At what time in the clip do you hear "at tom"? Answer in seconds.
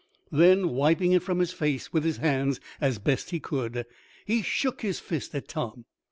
5.35-5.85